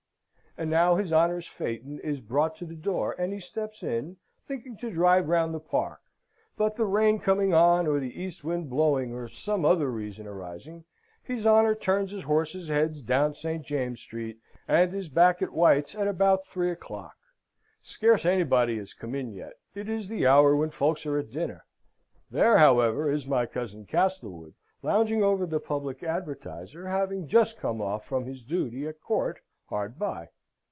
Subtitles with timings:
[0.57, 4.17] And now his honour's phaeton is brought to the door, and he steps in,
[4.49, 6.01] thinking to drive round the park;
[6.57, 10.83] but the rain coming on, or the east wind blowing, or some other reason arising,
[11.23, 13.65] his honour turns his horses' heads down St.
[13.65, 17.15] James's Street, and is back at White's at about three o'clock.
[17.81, 19.53] Scarce anybody has come in yet.
[19.73, 21.63] It is the hour when folks are at dinner.
[22.29, 28.03] There, however, is my cousin Castlewood, lounging over the Public Advertiser, having just come off
[28.05, 30.27] from his duty at Court hard by.